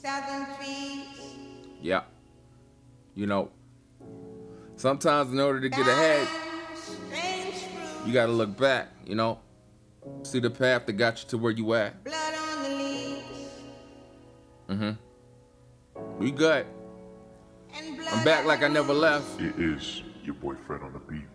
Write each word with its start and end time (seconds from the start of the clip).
Southern 0.00 0.46
trees. 0.56 1.06
Yeah. 1.80 2.02
You 3.14 3.26
know, 3.26 3.50
sometimes 4.76 5.32
in 5.32 5.40
order 5.40 5.60
to 5.60 5.68
get 5.68 5.88
ahead, 5.88 6.28
you 8.06 8.12
gotta 8.12 8.30
look 8.30 8.56
back, 8.56 8.88
you 9.04 9.16
know? 9.16 9.40
See 10.22 10.38
the 10.38 10.50
path 10.50 10.86
that 10.86 10.92
got 10.92 11.20
you 11.22 11.28
to 11.30 11.38
where 11.38 11.50
you 11.50 11.74
at. 11.74 12.04
Blood 12.04 12.34
on 12.34 12.62
the 12.62 12.68
leaves. 12.70 13.50
Mm-hmm. 14.68 16.18
We 16.18 16.30
good. 16.30 16.66
And 17.74 17.96
blood 17.96 18.08
I'm 18.12 18.24
back 18.24 18.44
like 18.44 18.62
I 18.62 18.68
never 18.68 18.94
left. 18.94 19.40
It 19.40 19.58
is 19.58 20.02
your 20.22 20.34
boyfriend 20.34 20.84
on 20.84 20.92
the 20.92 21.00
beat. 21.00 21.26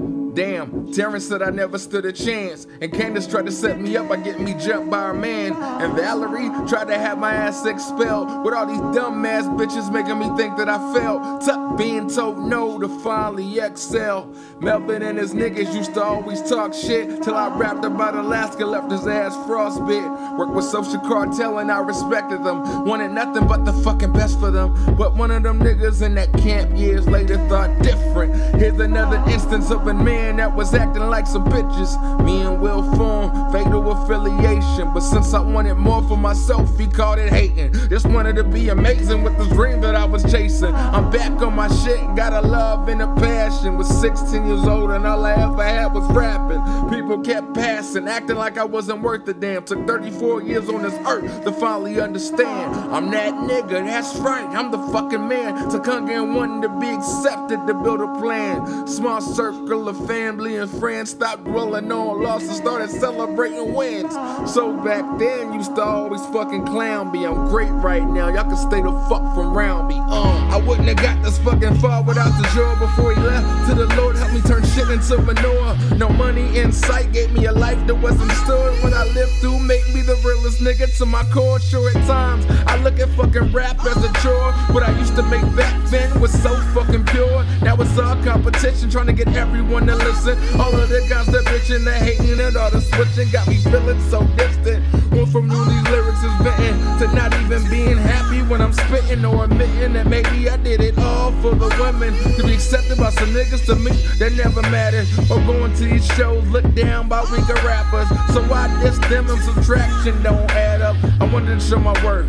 Damn, 0.00 0.92
Terrence 0.92 1.26
said 1.26 1.42
I 1.42 1.50
never 1.50 1.78
stood 1.78 2.04
a 2.04 2.12
chance. 2.12 2.68
And 2.80 2.92
Candace 2.92 3.26
tried 3.26 3.46
to 3.46 3.50
set 3.50 3.80
me 3.80 3.96
up 3.96 4.08
by 4.08 4.18
getting 4.18 4.44
me 4.44 4.54
jumped 4.54 4.88
by 4.88 5.06
her 5.06 5.12
man. 5.12 5.54
And 5.56 5.94
Valerie 5.94 6.50
tried 6.68 6.86
to 6.86 6.96
have 6.96 7.18
my 7.18 7.32
ass 7.32 7.66
expelled. 7.66 8.44
With 8.44 8.54
all 8.54 8.66
these 8.66 8.96
dumb 8.96 9.26
ass 9.26 9.46
bitches 9.46 9.92
making 9.92 10.20
me 10.20 10.28
think 10.36 10.56
that 10.56 10.68
I 10.68 10.94
failed. 10.94 11.40
Tuck 11.40 11.76
being 11.76 12.08
told 12.08 12.38
no 12.38 12.78
to 12.78 12.88
finally 13.00 13.58
excel. 13.58 14.32
Melvin 14.60 15.02
and 15.02 15.18
his 15.18 15.34
niggas 15.34 15.74
used 15.74 15.94
to 15.94 16.04
always 16.04 16.40
talk 16.48 16.72
shit. 16.72 17.20
Till 17.24 17.34
I 17.34 17.48
rapped 17.58 17.84
about 17.84 18.14
Alaska, 18.14 18.64
left 18.64 18.92
his 18.92 19.08
ass 19.08 19.34
frostbit. 19.48 20.38
Worked 20.38 20.52
with 20.52 20.66
social 20.66 21.00
cartel 21.00 21.58
and 21.58 21.72
I 21.72 21.80
respected 21.80 22.44
them. 22.44 22.86
Wanted 22.86 23.10
nothing 23.10 23.48
but 23.48 23.64
the 23.64 23.72
fucking 23.82 24.12
best 24.12 24.38
for 24.38 24.52
them. 24.52 24.72
But 24.94 25.16
one 25.16 25.32
of 25.32 25.42
them 25.42 25.58
niggas 25.58 26.00
in 26.00 26.14
that 26.14 26.32
camp 26.34 26.78
years 26.78 27.08
later 27.08 27.38
thought 27.48 27.76
different. 27.82 28.36
Here's 28.54 28.78
another 28.78 29.16
instance 29.28 29.72
of 29.72 29.87
man 29.94 30.36
that 30.36 30.54
was 30.54 30.74
acting 30.74 31.08
like 31.08 31.26
some 31.26 31.44
bitches. 31.44 31.96
Me 32.24 32.42
and 32.42 32.60
Will 32.60 32.82
formed 32.96 33.52
fatal 33.52 33.90
affiliation. 33.90 34.92
But 34.92 35.00
since 35.00 35.34
I 35.34 35.40
wanted 35.40 35.74
more 35.74 36.02
for 36.02 36.16
myself, 36.16 36.76
he 36.78 36.86
called 36.86 37.18
it 37.18 37.30
hating. 37.30 37.72
Just 37.88 38.06
wanted 38.06 38.36
to 38.36 38.44
be 38.44 38.68
amazing 38.68 39.22
with 39.22 39.36
the 39.38 39.46
dream 39.54 39.80
that 39.80 39.94
I 39.94 40.04
was 40.04 40.22
chasing. 40.30 40.74
I'm 40.74 41.10
back 41.10 41.40
on 41.42 41.54
my 41.54 41.68
shit, 41.68 42.00
got 42.16 42.32
a 42.32 42.46
love 42.46 42.88
and 42.88 43.02
a 43.02 43.14
passion. 43.16 43.76
Was 43.76 43.88
16 44.00 44.46
years 44.46 44.64
old 44.64 44.90
and 44.90 45.06
all 45.06 45.24
I 45.24 45.32
ever 45.32 45.62
had 45.62 45.94
was 45.94 46.06
rapping. 46.12 46.60
People 46.90 47.20
kept 47.20 47.54
passing, 47.54 48.08
acting 48.08 48.36
like 48.36 48.58
I 48.58 48.64
wasn't 48.64 49.02
worth 49.02 49.28
a 49.28 49.34
damn. 49.34 49.64
Took 49.64 49.86
34 49.86 50.42
years 50.42 50.68
on 50.68 50.82
this 50.82 50.94
earth 51.06 51.44
to 51.44 51.52
finally 51.52 52.00
understand. 52.00 52.74
I'm 52.92 53.10
that 53.10 53.34
nigga, 53.34 53.84
that's 53.84 54.16
right, 54.16 54.46
I'm 54.46 54.70
the 54.70 54.78
fucking 54.92 55.28
man. 55.28 55.70
To 55.70 55.80
conquer 55.80 56.12
and 56.12 56.34
wanting 56.34 56.62
to 56.62 56.68
be 56.80 56.88
accepted 56.88 57.66
to 57.66 57.74
build 57.74 58.00
a 58.00 58.20
plan. 58.20 58.86
Small 58.86 59.20
circle 59.20 59.77
of 59.86 60.06
family 60.06 60.56
and 60.56 60.70
friends 60.70 61.10
stopped 61.10 61.44
dwelling 61.44 61.92
on 61.92 62.22
losses, 62.22 62.56
started 62.56 62.88
celebrating 62.88 63.74
wins. 63.74 64.12
So 64.50 64.72
back 64.82 65.04
then, 65.18 65.52
used 65.52 65.76
to 65.76 65.82
always 65.82 66.24
fucking 66.26 66.64
clown 66.64 67.12
me. 67.12 67.26
I'm 67.26 67.48
great 67.48 67.70
right 67.70 68.02
now, 68.02 68.28
y'all 68.28 68.44
can 68.44 68.56
stay 68.56 68.80
the 68.80 68.90
fuck 69.10 69.22
from 69.34 69.54
round 69.54 69.88
me. 69.88 69.96
Uh, 69.98 70.56
I 70.56 70.56
wouldn't 70.56 70.88
have 70.88 70.96
got 70.96 71.22
this 71.22 71.38
fucking 71.38 71.76
far 71.78 72.02
without 72.02 72.32
the 72.40 72.48
joy 72.54 72.74
before 72.80 73.14
he 73.14 73.20
left. 73.20 73.68
To 73.68 73.74
the 73.74 73.86
Lord, 73.94 74.16
help 74.16 74.32
me 74.32 74.40
turn 74.40 74.64
shit 74.64 74.88
into 74.88 75.20
manure. 75.20 75.76
No 75.96 76.08
money 76.08 76.58
in 76.58 76.72
sight, 76.72 77.12
gave 77.12 77.30
me 77.32 77.44
a 77.46 77.52
life 77.52 77.78
that 77.86 77.94
wasn't 77.94 78.32
stored. 78.32 78.74
When 78.82 78.94
I 78.94 79.04
lived 79.12 79.32
through, 79.40 79.58
make 79.60 79.86
me 79.94 80.00
the 80.00 80.16
realest 80.24 80.60
nigga 80.60 80.96
to 80.98 81.06
my 81.06 81.22
core. 81.24 81.60
Sure, 81.60 81.88
at 81.90 82.06
times, 82.06 82.46
I 82.66 82.76
look 82.82 82.98
at 82.98 83.10
fucking 83.10 83.52
rap 83.52 83.84
as 83.84 84.02
a 84.02 84.12
chore. 84.22 84.52
What 84.74 84.82
I 84.82 84.98
used 84.98 85.14
to 85.16 85.22
make 85.22 85.44
back 85.54 85.74
then 85.90 86.20
was 86.20 86.32
so 86.42 86.56
fucking 86.74 87.04
pure. 87.06 87.44
Now 87.62 87.76
it's 87.76 87.98
all 87.98 88.16
competition, 88.24 88.90
trying 88.90 89.06
to 89.06 89.12
get 89.12 89.28
everyone 89.28 89.67
to 89.68 89.96
listen. 89.96 90.38
All 90.58 90.74
of 90.74 90.88
the 90.88 91.00
that 91.08 91.44
bitching, 91.44 91.84
the 91.84 91.92
hating, 91.92 92.40
and 92.40 92.56
all 92.56 92.70
the 92.70 92.80
switching 92.80 93.30
got 93.30 93.46
me 93.48 93.56
feeling 93.56 94.00
so 94.08 94.24
distant. 94.36 94.82
Went 95.12 95.28
from 95.28 95.48
new 95.48 95.64
these 95.64 95.88
lyrics 95.90 96.22
is 96.24 96.32
venting 96.40 96.76
to 96.98 97.14
not 97.14 97.34
even 97.42 97.68
being 97.68 97.98
happy 97.98 98.40
when 98.42 98.60
I'm 98.60 98.72
spitting 98.72 99.24
or 99.24 99.44
admitting 99.44 99.92
that 99.92 100.06
maybe 100.06 100.48
I 100.48 100.56
did 100.56 100.80
it 100.80 100.98
all 100.98 101.32
for 101.42 101.54
the 101.54 101.68
women 101.80 102.14
to 102.36 102.42
be 102.42 102.54
accepted 102.54 102.98
by 102.98 103.10
some 103.10 103.28
niggas 103.30 103.66
to 103.66 103.76
me 103.76 103.92
that 104.18 104.32
never 104.32 104.62
mattered. 104.62 105.06
Or 105.30 105.36
going 105.44 105.74
to 105.74 105.84
these 105.84 106.06
shows 106.14 106.46
looked 106.48 106.74
down 106.74 107.08
by 107.08 107.20
weaker 107.30 107.60
rappers. 107.66 108.08
So 108.32 108.42
I 108.52 108.68
diss 108.82 108.98
them 109.10 109.28
and 109.28 109.40
subtraction 109.42 110.22
don't 110.22 110.50
add 110.52 110.80
up. 110.80 110.96
I 111.20 111.24
wanted 111.26 111.60
to 111.60 111.66
show 111.66 111.78
my 111.78 111.92
worth 112.04 112.28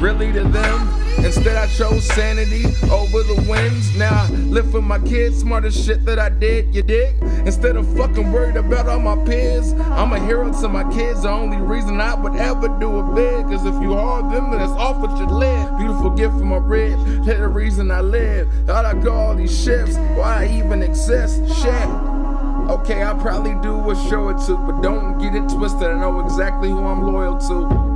really 0.00 0.32
to 0.32 0.42
them. 0.42 0.88
Chose 1.76 2.04
sanity 2.14 2.66
over 2.90 3.22
the 3.22 3.42
winds. 3.48 3.96
Now 3.96 4.24
I 4.24 4.28
live 4.28 4.70
for 4.70 4.82
my 4.82 4.98
kids, 4.98 5.38
smartest 5.38 5.86
shit 5.86 6.04
that 6.04 6.18
I 6.18 6.28
did, 6.28 6.74
you 6.74 6.82
dig? 6.82 7.14
Instead 7.46 7.76
of 7.76 7.86
fucking 7.96 8.32
worried 8.32 8.56
about 8.56 8.86
all 8.86 9.00
my 9.00 9.16
peers, 9.24 9.72
I'm 9.72 10.12
a 10.12 10.20
hero 10.20 10.52
to 10.60 10.68
my 10.68 10.84
kids. 10.92 11.22
The 11.22 11.30
only 11.30 11.56
reason 11.56 12.00
I 12.00 12.14
would 12.14 12.36
ever 12.36 12.68
do 12.78 13.00
it 13.00 13.14
big 13.14 13.52
is 13.52 13.64
if 13.64 13.74
you 13.80 13.94
harm 13.94 14.30
them, 14.32 14.50
then 14.50 14.60
it's 14.60 14.72
off 14.72 15.00
with 15.00 15.18
your 15.18 15.28
lid. 15.28 15.78
Beautiful 15.78 16.10
gift 16.10 16.34
for 16.34 16.44
my 16.44 16.58
bread, 16.58 16.98
they're 17.24 17.38
the 17.38 17.48
reason 17.48 17.90
I 17.90 18.00
live. 18.02 18.46
How'd 18.66 18.84
I 18.84 18.94
go 19.00 19.12
all 19.12 19.34
these 19.34 19.64
shifts? 19.64 19.96
Why 20.16 20.44
I 20.44 20.58
even 20.58 20.82
exist? 20.82 21.40
Shit. 21.62 21.88
Okay, 22.68 23.02
I 23.02 23.14
probably 23.14 23.54
do 23.62 23.90
a 23.90 23.96
show 24.08 24.24
or 24.24 24.46
two, 24.46 24.58
but 24.58 24.82
don't 24.82 25.18
get 25.18 25.34
it 25.34 25.48
twisted. 25.48 25.88
I 25.88 25.98
know 25.98 26.20
exactly 26.20 26.68
who 26.68 26.84
I'm 26.84 27.02
loyal 27.02 27.38
to. 27.38 27.89